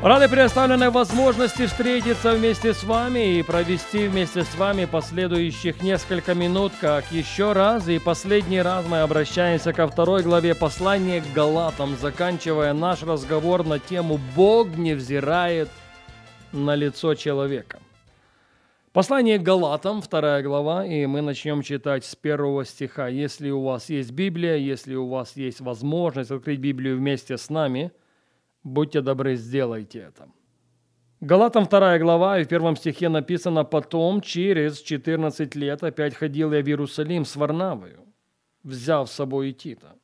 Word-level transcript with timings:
Рады 0.00 0.28
предоставленной 0.28 0.90
возможности 0.90 1.66
встретиться 1.66 2.32
вместе 2.32 2.72
с 2.72 2.84
вами 2.84 3.38
и 3.38 3.42
провести 3.42 4.06
вместе 4.06 4.44
с 4.44 4.54
вами 4.54 4.84
последующих 4.84 5.82
несколько 5.82 6.34
минут, 6.34 6.72
как 6.80 7.10
еще 7.10 7.52
раз 7.52 7.88
и 7.88 7.98
последний 7.98 8.62
раз 8.62 8.86
мы 8.86 9.00
обращаемся 9.00 9.72
ко 9.72 9.88
второй 9.88 10.22
главе 10.22 10.54
послания 10.54 11.20
к 11.20 11.32
Галатам, 11.34 11.96
заканчивая 11.96 12.74
наш 12.74 13.02
разговор 13.02 13.66
на 13.66 13.80
тему 13.80 14.20
«Бог 14.36 14.68
не 14.76 14.94
взирает 14.94 15.68
на 16.52 16.76
лицо 16.76 17.16
человека». 17.16 17.80
Послание 18.92 19.38
к 19.38 19.42
Галатам, 19.42 20.00
вторая 20.00 20.44
глава, 20.44 20.86
и 20.86 21.06
мы 21.06 21.22
начнем 21.22 21.60
читать 21.62 22.04
с 22.04 22.14
первого 22.14 22.64
стиха. 22.64 23.08
Если 23.08 23.50
у 23.50 23.64
вас 23.64 23.90
есть 23.90 24.12
Библия, 24.12 24.58
если 24.58 24.94
у 24.94 25.08
вас 25.08 25.36
есть 25.36 25.60
возможность 25.60 26.30
открыть 26.30 26.60
Библию 26.60 26.98
вместе 26.98 27.36
с 27.36 27.50
нами– 27.50 27.90
Будьте 28.64 29.00
добры, 29.00 29.36
сделайте 29.36 30.00
это. 30.00 30.28
Галатам 31.20 31.64
2 31.64 31.98
глава, 31.98 32.38
и 32.38 32.44
в 32.44 32.48
первом 32.48 32.76
стихе 32.76 33.08
написано 33.08 33.64
«Потом, 33.64 34.20
через 34.20 34.80
14 34.80 35.56
лет, 35.56 35.82
опять 35.82 36.14
ходил 36.14 36.52
я 36.52 36.62
в 36.62 36.66
Иерусалим 36.66 37.24
с 37.24 37.36
Варнавою, 37.36 38.04
взяв 38.62 39.08
с 39.08 39.12
собой 39.12 39.50
и 39.50 39.52
Тита. 39.52 39.96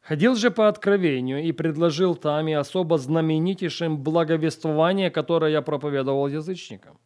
Ходил 0.00 0.34
же 0.34 0.50
по 0.50 0.68
откровению 0.68 1.42
и 1.44 1.52
предложил 1.52 2.16
там 2.16 2.48
и 2.48 2.52
особо 2.52 2.98
знаменитейшим 2.98 3.98
благовествование, 3.98 5.10
которое 5.10 5.52
я 5.52 5.62
проповедовал 5.62 6.28
язычникам. 6.28 6.98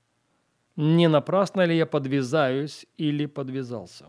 Не 0.77 1.09
напрасно 1.09 1.67
ли 1.67 1.77
я 1.77 1.87
подвязаюсь 1.87 2.87
или 2.99 3.27
подвязался?» 3.27 4.07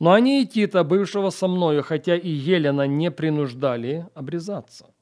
Но 0.00 0.12
они 0.12 0.42
и 0.42 0.46
Тита, 0.46 0.84
бывшего 0.84 1.30
со 1.30 1.48
мною, 1.48 1.82
хотя 1.82 2.16
и 2.16 2.28
Елена 2.28 2.86
не 2.86 3.10
принуждали 3.10 4.06
обрезаться 4.14 4.93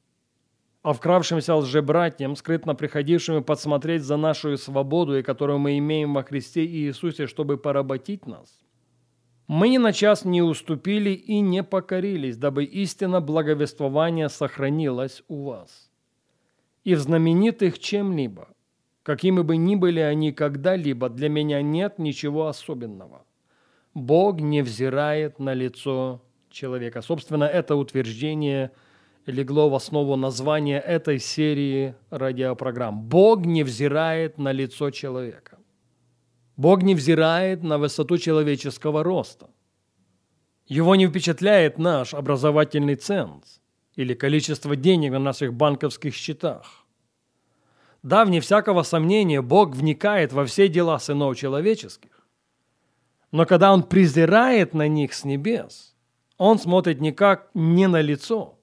а 0.82 0.92
вкравшимся 0.92 1.54
лжебратьям, 1.54 2.34
скрытно 2.34 2.74
приходившим 2.74 3.44
подсмотреть 3.44 4.02
за 4.02 4.16
нашу 4.16 4.56
свободу, 4.56 5.16
и 5.16 5.22
которую 5.22 5.60
мы 5.60 5.78
имеем 5.78 6.14
во 6.14 6.24
Христе 6.24 6.66
Иисусе, 6.66 7.26
чтобы 7.26 7.56
поработить 7.56 8.26
нас. 8.26 8.58
Мы 9.46 9.68
ни 9.68 9.78
на 9.78 9.92
час 9.92 10.24
не 10.24 10.42
уступили 10.42 11.10
и 11.10 11.40
не 11.40 11.62
покорились, 11.62 12.36
дабы 12.36 12.64
истина 12.64 13.20
благовествования 13.20 14.28
сохранилась 14.28 15.22
у 15.28 15.44
вас. 15.44 15.90
И 16.84 16.94
в 16.96 16.98
знаменитых 16.98 17.78
чем-либо, 17.78 18.48
какими 19.04 19.40
бы 19.42 19.56
ни 19.56 19.76
были 19.76 20.00
они 20.00 20.32
когда-либо, 20.32 21.08
для 21.08 21.28
меня 21.28 21.62
нет 21.62 21.98
ничего 21.98 22.48
особенного. 22.48 23.24
Бог 23.94 24.40
не 24.40 24.62
взирает 24.62 25.38
на 25.38 25.54
лицо 25.54 26.22
человека. 26.50 27.02
Собственно, 27.02 27.44
это 27.44 27.76
утверждение– 27.76 28.72
легло 29.26 29.68
в 29.68 29.74
основу 29.74 30.16
названия 30.16 30.80
этой 30.80 31.18
серии 31.18 31.94
радиопрограмм. 32.10 33.02
Бог 33.02 33.44
не 33.46 33.62
взирает 33.62 34.38
на 34.38 34.52
лицо 34.52 34.90
человека. 34.90 35.58
Бог 36.56 36.82
не 36.82 36.94
взирает 36.94 37.62
на 37.62 37.78
высоту 37.78 38.18
человеческого 38.18 39.02
роста. 39.02 39.48
Его 40.66 40.96
не 40.96 41.06
впечатляет 41.06 41.78
наш 41.78 42.14
образовательный 42.14 42.94
ценз 42.94 43.60
или 43.94 44.14
количество 44.14 44.76
денег 44.76 45.12
на 45.12 45.18
наших 45.18 45.54
банковских 45.54 46.14
счетах. 46.14 46.84
Да, 48.02 48.24
вне 48.24 48.40
всякого 48.40 48.82
сомнения, 48.82 49.42
Бог 49.42 49.76
вникает 49.76 50.32
во 50.32 50.44
все 50.44 50.68
дела 50.68 50.98
сынов 50.98 51.36
человеческих. 51.36 52.26
Но 53.30 53.46
когда 53.46 53.72
Он 53.72 53.84
презирает 53.84 54.74
на 54.74 54.88
них 54.88 55.14
с 55.14 55.24
небес, 55.24 55.94
Он 56.36 56.58
смотрит 56.58 57.00
никак 57.00 57.50
не 57.54 57.86
на 57.86 58.00
лицо– 58.00 58.58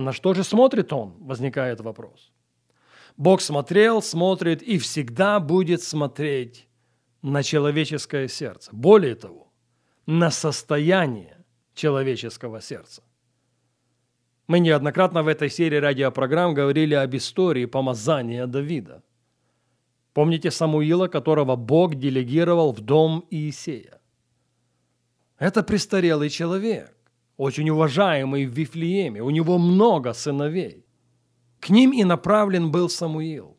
а 0.00 0.02
на 0.02 0.12
что 0.12 0.32
же 0.32 0.44
смотрит 0.44 0.94
он? 0.94 1.12
Возникает 1.20 1.80
вопрос. 1.80 2.32
Бог 3.18 3.42
смотрел, 3.42 4.00
смотрит 4.00 4.62
и 4.62 4.78
всегда 4.78 5.40
будет 5.40 5.82
смотреть 5.82 6.68
на 7.20 7.42
человеческое 7.42 8.26
сердце. 8.28 8.70
Более 8.72 9.14
того, 9.14 9.52
на 10.06 10.30
состояние 10.30 11.44
человеческого 11.74 12.62
сердца. 12.62 13.02
Мы 14.46 14.60
неоднократно 14.60 15.22
в 15.22 15.28
этой 15.28 15.50
серии 15.50 15.76
радиопрограмм 15.76 16.54
говорили 16.54 16.94
об 16.94 17.14
истории 17.14 17.66
помазания 17.66 18.46
Давида. 18.46 19.02
Помните 20.14 20.50
Самуила, 20.50 21.08
которого 21.08 21.56
Бог 21.56 21.94
делегировал 21.94 22.72
в 22.72 22.80
дом 22.80 23.26
Иисея? 23.30 24.00
Это 25.38 25.62
престарелый 25.62 26.30
человек 26.30 26.99
очень 27.40 27.70
уважаемый 27.70 28.44
в 28.44 28.52
Вифлееме, 28.52 29.22
у 29.22 29.30
него 29.30 29.56
много 29.56 30.12
сыновей. 30.12 30.84
К 31.58 31.70
ним 31.70 31.92
и 31.92 32.04
направлен 32.04 32.70
был 32.70 32.90
Самуил. 32.90 33.56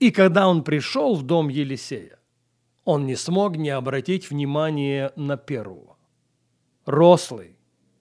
И 0.00 0.10
когда 0.10 0.48
он 0.48 0.64
пришел 0.64 1.14
в 1.14 1.22
дом 1.22 1.50
Елисея, 1.50 2.18
он 2.84 3.06
не 3.06 3.14
смог 3.14 3.56
не 3.56 3.70
обратить 3.70 4.28
внимание 4.28 5.12
на 5.14 5.36
первого. 5.36 5.96
Рослый, 6.84 7.56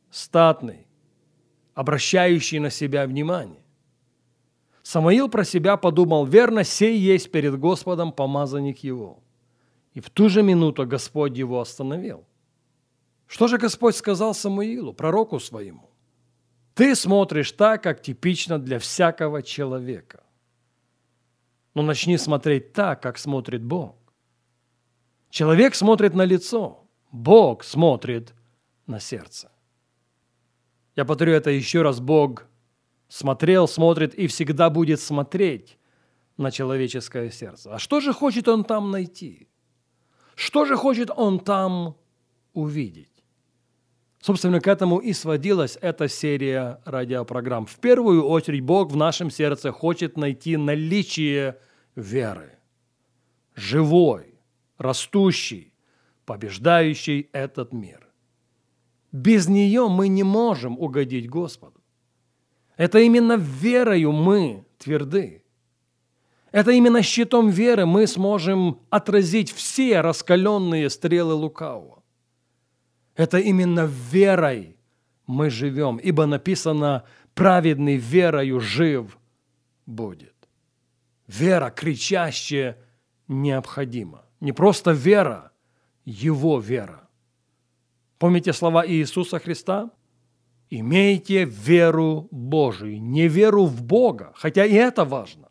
статный, 0.09 0.87
обращающий 1.75 2.57
на 2.57 2.71
себя 2.71 3.05
внимание. 3.05 3.61
Самуил 4.81 5.29
про 5.29 5.43
себя 5.43 5.77
подумал, 5.77 6.25
верно, 6.25 6.63
сей 6.63 6.97
есть 6.97 7.31
перед 7.31 7.59
Господом 7.59 8.11
помазанник 8.11 8.79
его. 8.79 9.19
И 9.93 9.99
в 9.99 10.09
ту 10.09 10.29
же 10.29 10.41
минуту 10.41 10.87
Господь 10.87 11.37
его 11.37 11.61
остановил. 11.61 12.25
Что 13.29 13.47
же 13.47 13.59
Господь 13.59 13.95
сказал 13.95 14.33
Самуилу, 14.33 14.91
пророку 14.91 15.39
своему? 15.39 15.91
Ты 16.73 16.95
смотришь 16.95 17.51
так, 17.51 17.83
как 17.83 18.01
типично 18.01 18.57
для 18.57 18.79
всякого 18.79 19.43
человека. 19.43 20.23
Но 21.75 21.83
начни 21.83 22.17
смотреть 22.17 22.73
так, 22.73 23.03
как 23.03 23.19
смотрит 23.19 23.63
Бог. 23.63 23.95
Человек 25.29 25.75
смотрит 25.75 26.15
на 26.15 26.25
лицо, 26.25 26.87
Бог 27.11 27.63
смотрит 27.63 28.33
на 28.87 28.99
сердце. 28.99 29.51
Я 30.95 31.05
повторю 31.05 31.33
это 31.33 31.51
еще 31.51 31.83
раз. 31.83 31.99
Бог 31.99 32.47
смотрел, 33.09 33.67
смотрит 33.67 34.15
и 34.15 34.25
всегда 34.25 34.71
будет 34.71 34.99
смотреть 34.99 35.77
на 36.37 36.49
человеческое 36.49 37.29
сердце. 37.29 37.75
А 37.75 37.77
что 37.77 37.99
же 37.99 38.11
хочет 38.11 38.47
Он 38.47 38.63
там 38.63 38.89
найти? 38.89 39.47
Что 40.33 40.65
же 40.65 40.75
хочет 40.75 41.11
Он 41.15 41.39
там 41.39 41.95
увидеть? 42.53 43.08
Собственно, 44.21 44.59
к 44.59 44.67
этому 44.67 44.97
и 44.97 45.13
сводилась 45.13 45.77
эта 45.81 46.09
серия 46.09 46.81
радиопрограмм. 46.83 47.65
В 47.65 47.77
первую 47.77 48.25
очередь 48.27 48.61
Бог 48.61 48.91
в 48.91 48.97
нашем 48.97 49.31
сердце 49.31 49.71
хочет 49.71 50.17
найти 50.17 50.57
наличие 50.57 51.57
веры. 51.95 52.57
Живой, 53.55 54.35
растущий, 54.77 55.73
побеждающий 56.25 57.29
этот 57.31 57.71
мир. 57.71 58.07
Без 59.11 59.47
нее 59.47 59.87
мы 59.87 60.09
не 60.09 60.23
можем 60.23 60.77
угодить 60.77 61.29
Господу. 61.29 61.81
Это 62.75 62.99
именно 62.99 63.37
верою 63.37 64.11
мы 64.11 64.65
тверды. 64.77 65.43
Это 66.51 66.71
именно 66.71 67.01
щитом 67.01 67.49
веры 67.49 67.85
мы 67.85 68.05
сможем 68.05 68.81
отразить 68.89 69.51
все 69.51 70.01
раскаленные 70.01 70.89
стрелы 70.89 71.33
лукавого. 71.33 71.98
Это 73.19 73.37
именно 73.37 73.85
верой 73.85 74.77
мы 75.27 75.49
живем, 75.49 75.97
ибо 75.97 76.25
написано 76.25 77.03
«праведный 77.33 77.97
верою 77.97 78.61
жив 78.61 79.19
будет». 79.85 80.35
Вера 81.27 81.69
кричащая 81.69 82.77
необходима. 83.27 84.23
Не 84.39 84.53
просто 84.53 84.91
вера, 84.91 85.51
Его 86.05 86.59
вера. 86.59 87.09
Помните 88.19 88.53
слова 88.53 88.87
Иисуса 88.87 89.39
Христа? 89.39 89.91
Имейте 90.69 91.43
веру 91.43 92.29
Божию, 92.31 93.01
не 93.01 93.27
веру 93.27 93.65
в 93.65 93.83
Бога, 93.83 94.31
хотя 94.33 94.63
и 94.63 94.75
это 94.75 95.03
важно. 95.03 95.49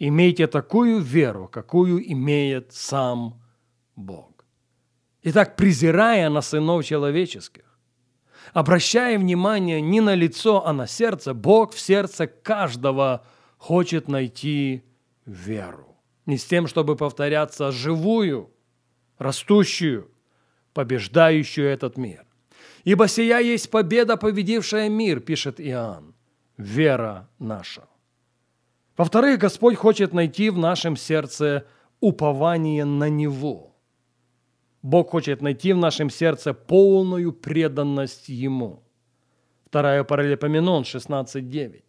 Имейте 0.00 0.48
такую 0.48 0.98
веру, 0.98 1.46
какую 1.46 2.02
имеет 2.12 2.72
сам 2.72 3.40
Бог. 3.94 4.37
Итак, 5.30 5.56
презирая 5.56 6.30
на 6.30 6.40
сынов 6.40 6.84
человеческих, 6.84 7.64
Обращая 8.54 9.18
внимание 9.18 9.82
не 9.82 10.00
на 10.00 10.14
лицо, 10.14 10.66
а 10.66 10.72
на 10.72 10.86
сердце, 10.86 11.34
Бог 11.34 11.74
в 11.74 11.80
сердце 11.80 12.26
каждого 12.26 13.26
хочет 13.58 14.08
найти 14.08 14.84
веру. 15.26 15.98
Не 16.24 16.38
с 16.38 16.46
тем, 16.46 16.66
чтобы 16.66 16.96
повторяться 16.96 17.70
живую, 17.70 18.50
растущую, 19.18 20.10
побеждающую 20.72 21.68
этот 21.68 21.98
мир. 21.98 22.24
«Ибо 22.84 23.06
сия 23.06 23.40
есть 23.40 23.70
победа, 23.70 24.16
победившая 24.16 24.88
мир», 24.88 25.20
пишет 25.20 25.60
Иоанн, 25.60 26.14
«вера 26.56 27.28
наша». 27.38 27.86
Во-вторых, 28.96 29.40
Господь 29.40 29.76
хочет 29.76 30.14
найти 30.14 30.48
в 30.48 30.56
нашем 30.56 30.96
сердце 30.96 31.66
упование 32.00 32.86
на 32.86 33.10
Него. 33.10 33.77
Бог 34.88 35.10
хочет 35.10 35.42
найти 35.42 35.74
в 35.74 35.76
нашем 35.76 36.08
сердце 36.08 36.54
полную 36.54 37.34
преданность 37.34 38.30
Ему. 38.30 38.82
Вторая 39.66 40.02
параллелепоменон 40.02 40.84
16.9. 40.84 41.82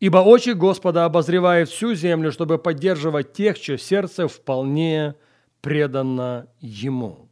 «Ибо 0.00 0.18
очи 0.18 0.54
Господа 0.54 1.04
обозревают 1.04 1.68
всю 1.68 1.94
землю, 1.94 2.32
чтобы 2.32 2.56
поддерживать 2.56 3.34
тех, 3.34 3.60
чье 3.60 3.76
сердце 3.76 4.26
вполне 4.26 5.16
предано 5.60 6.48
Ему». 6.60 7.28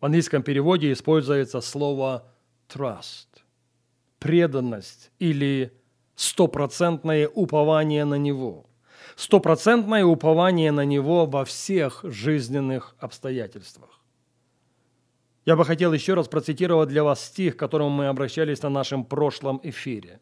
В 0.00 0.06
английском 0.06 0.42
переводе 0.42 0.90
используется 0.90 1.60
слово 1.60 2.32
trust– 2.70 3.28
преданность 4.18 5.10
или 5.18 5.70
стопроцентное 6.14 7.28
упование 7.28 8.06
на 8.06 8.14
Него. 8.14 8.70
Стопроцентное 9.16 10.04
упование 10.04 10.72
на 10.72 10.84
Него 10.84 11.26
во 11.26 11.44
всех 11.44 12.00
жизненных 12.04 12.94
обстоятельствах. 12.98 14.00
Я 15.44 15.56
бы 15.56 15.64
хотел 15.64 15.92
еще 15.92 16.14
раз 16.14 16.28
процитировать 16.28 16.88
для 16.88 17.02
вас 17.02 17.24
стих, 17.24 17.56
к 17.56 17.58
которому 17.58 17.90
мы 17.90 18.08
обращались 18.08 18.62
на 18.62 18.68
нашем 18.68 19.04
прошлом 19.04 19.60
эфире. 19.64 20.20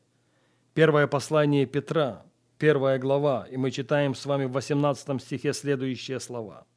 Первое 0.74 1.06
послание 1.06 1.66
Петра, 1.66 2.24
первая 2.58 2.98
глава, 2.98 3.46
и 3.50 3.56
мы 3.56 3.70
читаем 3.70 4.14
с 4.14 4.24
вами 4.24 4.46
в 4.46 4.52
18 4.52 5.22
стихе 5.22 5.52
следующие 5.52 6.20
слова– 6.20 6.66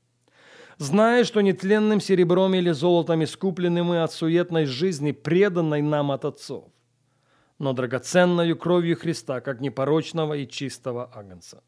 зная, 0.77 1.23
что 1.23 1.41
нетленным 1.41 1.99
серебром 1.99 2.53
или 2.53 2.71
золотом 2.71 3.23
искуплены 3.23 3.83
мы 3.83 4.03
от 4.03 4.11
суетной 4.11 4.65
жизни, 4.65 5.11
преданной 5.11 5.81
нам 5.81 6.11
от 6.11 6.25
отцов, 6.25 6.71
но 7.59 7.73
драгоценною 7.73 8.57
кровью 8.57 8.97
Христа, 8.97 9.41
как 9.41 9.61
непорочного 9.61 10.33
и 10.33 10.47
чистого 10.47 11.11
агнца, 11.13 11.63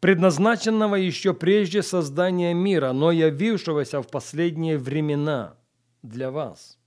предназначенного 0.00 0.96
еще 0.96 1.34
прежде 1.34 1.82
создания 1.82 2.54
мира, 2.54 2.92
но 2.92 3.12
явившегося 3.12 4.02
в 4.02 4.08
последние 4.08 4.78
времена 4.78 5.54
для 6.02 6.30
вас, 6.30 6.78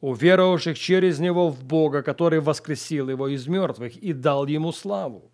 уверовавших 0.00 0.78
через 0.78 1.18
Него 1.18 1.48
в 1.48 1.64
Бога, 1.64 2.02
который 2.02 2.40
воскресил 2.40 3.08
Его 3.08 3.28
из 3.28 3.46
мертвых 3.46 3.96
и 3.96 4.12
дал 4.12 4.46
Ему 4.46 4.72
славу, 4.72 5.30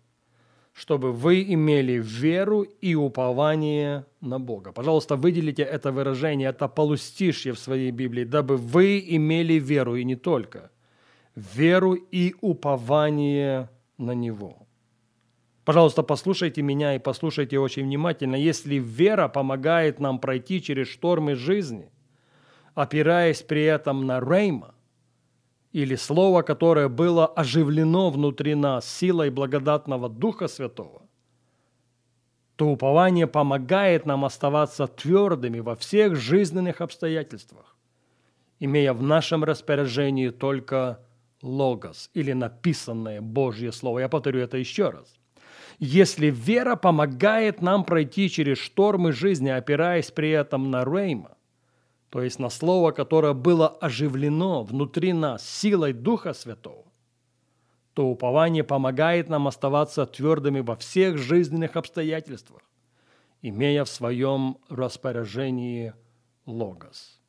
чтобы 0.73 1.11
вы 1.11 1.43
имели 1.43 2.01
веру 2.01 2.61
и 2.61 2.95
упование 2.95 4.05
на 4.21 4.39
Бога. 4.39 4.71
Пожалуйста, 4.71 5.15
выделите 5.15 5.63
это 5.63 5.91
выражение, 5.91 6.49
это 6.49 6.67
полустишье 6.67 7.51
в 7.53 7.59
своей 7.59 7.91
Библии, 7.91 8.23
дабы 8.23 8.55
вы 8.55 9.03
имели 9.05 9.53
веру 9.53 9.95
и 9.95 10.05
не 10.05 10.15
только. 10.15 10.71
Веру 11.35 11.93
и 11.93 12.35
упование 12.41 13.69
на 13.97 14.13
Него. 14.13 14.67
Пожалуйста, 15.71 16.03
послушайте 16.03 16.61
меня 16.61 16.95
и 16.95 16.99
послушайте 16.99 17.57
очень 17.57 17.85
внимательно. 17.85 18.35
Если 18.35 18.75
вера 18.75 19.29
помогает 19.29 20.01
нам 20.01 20.19
пройти 20.19 20.61
через 20.61 20.89
штормы 20.89 21.35
жизни, 21.35 21.89
опираясь 22.75 23.41
при 23.41 23.63
этом 23.63 24.05
на 24.05 24.19
Рейма– 24.19 24.75
или 25.71 25.95
слово, 25.95 26.41
которое 26.41 26.89
было 26.89 27.25
оживлено 27.25 28.09
внутри 28.09 28.55
нас 28.55 28.85
силой 28.85 29.29
благодатного 29.29 30.09
Духа 30.09 30.49
Святого, 30.49 31.03
то 32.57 32.67
упование 32.67 33.25
помогает 33.25 34.05
нам 34.05 34.25
оставаться 34.25 34.87
твердыми 34.87 35.61
во 35.61 35.77
всех 35.77 36.17
жизненных 36.17 36.81
обстоятельствах, 36.81 37.77
имея 38.59 38.91
в 38.91 39.01
нашем 39.01 39.45
распоряжении 39.45 40.31
только 40.31 40.99
логос 41.41 42.09
или 42.13 42.33
написанное 42.33 43.21
Божье 43.21 43.71
Слово. 43.71 43.99
Я 43.99 44.09
повторю 44.09 44.41
это 44.41 44.57
еще 44.57 44.89
раз. 44.89 45.20
Если 45.83 46.27
вера 46.27 46.75
помогает 46.75 47.63
нам 47.63 47.83
пройти 47.83 48.29
через 48.29 48.59
штормы 48.59 49.11
жизни, 49.11 49.49
опираясь 49.49 50.11
при 50.11 50.29
этом 50.29 50.69
на 50.69 50.85
Рейма, 50.85 51.35
то 52.11 52.21
есть 52.21 52.37
на 52.37 52.51
Слово, 52.51 52.91
которое 52.91 53.33
было 53.33 53.67
оживлено 53.67 54.61
внутри 54.61 55.11
нас 55.11 55.43
силой 55.43 55.93
Духа 55.93 56.33
Святого, 56.33 56.85
то 57.95 58.05
упование 58.05 58.63
помогает 58.63 59.27
нам 59.27 59.47
оставаться 59.47 60.05
твердыми 60.05 60.59
во 60.59 60.75
всех 60.75 61.17
жизненных 61.17 61.75
обстоятельствах, 61.75 62.61
имея 63.41 63.83
в 63.83 63.89
своем 63.89 64.59
распоряжении 64.69 65.95
Логос. 66.45 67.19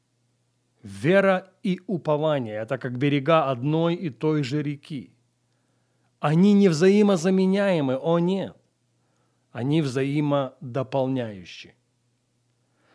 Вера 0.82 1.50
и 1.62 1.80
упование– 1.86 2.56
это 2.60 2.76
как 2.76 2.98
берега 2.98 3.50
одной 3.50 3.94
и 3.94 4.10
той 4.10 4.42
же 4.42 4.62
реки. 4.62 5.14
Они 6.22 6.52
не 6.52 6.68
взаимозаменяемы, 6.68 7.96
о 7.96 8.20
нет, 8.20 8.56
они 9.50 9.82
взаимодополняющие. 9.82 11.74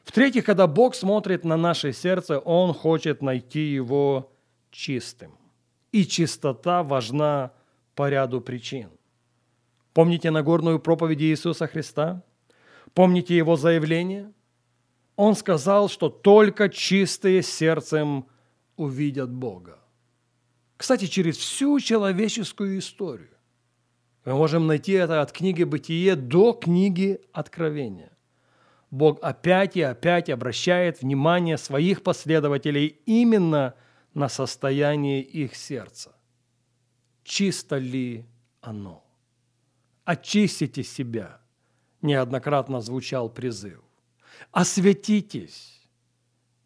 В-третьих, 0.06 0.45
когда 0.45 0.65
Бог 0.65 0.95
смотрит 0.95 1.44
на 1.44 1.57
наше 1.57 1.91
сердце, 1.91 2.39
Он 2.39 2.74
хочет 2.74 3.21
найти 3.21 3.59
его 3.59 4.31
чистым. 4.71 5.38
И 5.91 6.06
чистота 6.06 6.83
важна 6.83 7.51
по 7.95 8.07
ряду 8.07 8.39
причин. 8.39 8.91
Помните 9.94 10.31
Нагорную 10.31 10.80
проповедь 10.80 11.21
Иисуса 11.21 11.68
Христа? 11.68 12.23
Помните 12.94 13.35
Его 13.35 13.57
заявление? 13.57 14.31
Он 15.18 15.35
сказал, 15.35 15.89
что 15.89 16.07
только 16.07 16.69
чистые 16.69 17.44
сердцем 17.44 18.25
увидят 18.77 19.30
Бога. 19.30 19.80
Кстати, 20.77 21.07
через 21.07 21.38
всю 21.38 21.79
человеческую 21.79 22.77
историю. 22.77 23.29
Мы 24.25 24.33
можем 24.33 24.68
найти 24.68 24.91
это 24.91 25.21
от 25.21 25.31
книги 25.31 25.63
«Бытие» 25.63 26.15
до 26.15 26.53
книги 26.53 27.19
«Откровения». 27.31 28.12
Бог 28.91 29.19
опять 29.21 29.75
и 29.75 29.81
опять 29.81 30.29
обращает 30.29 31.01
внимание 31.01 31.57
своих 31.57 32.03
последователей 32.03 33.00
именно 33.06 33.73
на 34.13 34.30
состояние 34.30 35.21
их 35.21 35.56
сердца. 35.56 36.16
Чисто 37.23 37.78
ли 37.78 38.25
оно? 38.61 39.04
Очистите 40.06 40.83
себя, 40.83 41.42
неоднократно 42.02 42.80
звучал 42.80 43.30
призыв. 43.30 43.81
Осветитесь. 44.52 45.81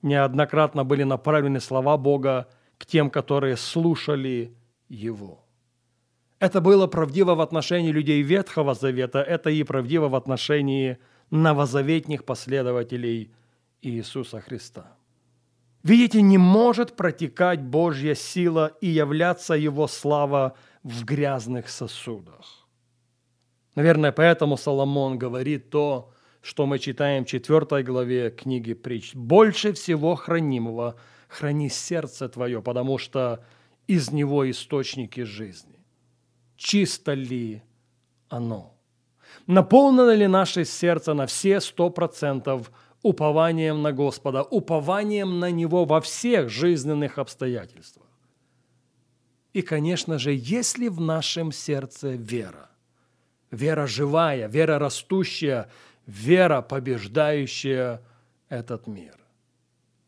Неоднократно 0.03 0.83
были 0.83 1.03
направлены 1.03 1.59
слова 1.59 1.97
Бога 1.97 2.47
к 2.81 2.85
тем, 2.87 3.11
которые 3.11 3.57
слушали 3.57 4.55
Его. 4.89 5.45
Это 6.39 6.61
было 6.61 6.87
правдиво 6.87 7.35
в 7.35 7.41
отношении 7.41 7.91
людей 7.91 8.23
Ветхого 8.23 8.73
Завета, 8.73 9.21
это 9.21 9.51
и 9.51 9.63
правдиво 9.63 10.09
в 10.09 10.15
отношении 10.15 10.97
новозаветних 11.29 12.25
последователей 12.25 13.31
Иисуса 13.83 14.41
Христа. 14.41 14.97
Видите, 15.83 16.23
не 16.23 16.39
может 16.39 16.95
протекать 16.95 17.61
Божья 17.61 18.15
сила 18.15 18.71
и 18.81 18.87
являться 18.87 19.53
Его 19.53 19.87
слава 19.87 20.55
в 20.81 21.05
грязных 21.05 21.69
сосудах. 21.69 22.67
Наверное, 23.75 24.11
поэтому 24.11 24.57
Соломон 24.57 25.19
говорит 25.19 25.69
то, 25.69 26.11
что 26.41 26.65
мы 26.65 26.79
читаем 26.79 27.25
в 27.25 27.27
4 27.27 27.83
главе 27.83 28.31
книги 28.31 28.73
притч. 28.73 29.15
«Больше 29.15 29.73
всего 29.73 30.15
хранимого 30.15 30.95
храни 31.27 31.69
сердце 31.69 32.29
твое, 32.29 32.61
потому 32.61 32.97
что 32.97 33.43
из 33.87 34.11
него 34.11 34.49
источники 34.49 35.21
жизни. 35.21 35.79
Чисто 36.57 37.13
ли 37.13 37.61
оно?» 38.29 38.75
Наполнено 39.47 40.13
ли 40.13 40.27
наше 40.27 40.65
сердце 40.65 41.13
на 41.13 41.25
все 41.25 41.59
сто 41.61 41.89
процентов 41.89 42.71
упованием 43.01 43.81
на 43.81 43.91
Господа, 43.91 44.43
упованием 44.43 45.39
на 45.39 45.51
Него 45.51 45.85
во 45.85 46.01
всех 46.01 46.49
жизненных 46.49 47.17
обстоятельствах? 47.17 48.07
И, 49.53 49.61
конечно 49.61 50.17
же, 50.17 50.33
есть 50.33 50.77
ли 50.77 50.87
в 50.89 51.01
нашем 51.01 51.51
сердце 51.51 52.09
вера? 52.09 52.69
Вера 53.49 53.85
живая, 53.85 54.47
вера 54.47 54.79
растущая, 54.79 55.69
вера, 56.11 56.61
побеждающая 56.61 58.01
этот 58.49 58.87
мир. 58.87 59.17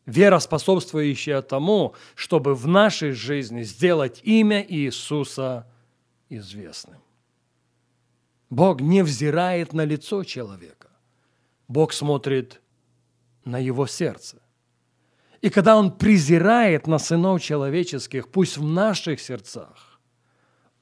Вера, 0.06 0.40
способствующая 0.40 1.42
тому, 1.42 1.96
чтобы 2.16 2.56
в 2.56 2.68
нашей 2.68 3.12
жизни 3.12 3.64
сделать 3.64 4.20
имя 4.24 4.66
Иисуса 4.68 5.66
известным. 6.30 7.00
Бог 8.50 8.82
не 8.82 9.02
взирает 9.02 9.74
на 9.74 9.86
лицо 9.86 10.24
человека. 10.24 10.90
Бог 11.68 11.94
смотрит 11.94 12.62
на 13.46 13.58
его 13.60 13.88
сердце. 13.88 14.42
И 15.42 15.50
когда 15.50 15.78
Он 15.78 15.92
презирает 15.92 16.88
на 16.88 17.00
сынов 17.00 17.42
человеческих, 17.42 18.30
пусть 18.30 18.58
в 18.58 18.64
наших 18.64 19.22
сердцах, 19.22 20.00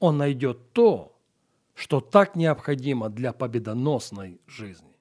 Он 0.00 0.18
найдет 0.18 0.72
то, 0.72 1.16
что 1.74 2.00
так 2.00 2.36
необходимо 2.36 3.08
для 3.08 3.32
победоносной 3.32 4.40
жизни. 4.46 4.91